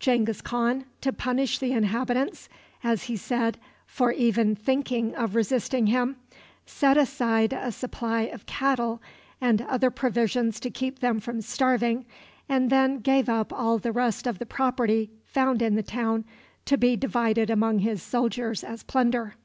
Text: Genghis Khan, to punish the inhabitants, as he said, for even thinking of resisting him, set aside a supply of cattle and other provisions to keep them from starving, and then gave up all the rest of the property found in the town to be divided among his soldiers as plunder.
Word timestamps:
Genghis 0.00 0.42
Khan, 0.42 0.84
to 1.00 1.14
punish 1.14 1.58
the 1.58 1.72
inhabitants, 1.72 2.50
as 2.84 3.04
he 3.04 3.16
said, 3.16 3.56
for 3.86 4.12
even 4.12 4.54
thinking 4.54 5.14
of 5.14 5.34
resisting 5.34 5.86
him, 5.86 6.16
set 6.66 6.98
aside 6.98 7.54
a 7.54 7.72
supply 7.72 8.24
of 8.24 8.44
cattle 8.44 9.00
and 9.40 9.62
other 9.62 9.90
provisions 9.90 10.60
to 10.60 10.68
keep 10.68 10.98
them 10.98 11.20
from 11.20 11.40
starving, 11.40 12.04
and 12.50 12.68
then 12.68 12.98
gave 12.98 13.30
up 13.30 13.50
all 13.50 13.78
the 13.78 13.90
rest 13.90 14.26
of 14.26 14.38
the 14.38 14.44
property 14.44 15.08
found 15.24 15.62
in 15.62 15.74
the 15.74 15.82
town 15.82 16.26
to 16.66 16.76
be 16.76 16.94
divided 16.94 17.48
among 17.48 17.78
his 17.78 18.02
soldiers 18.02 18.62
as 18.62 18.82
plunder. 18.82 19.36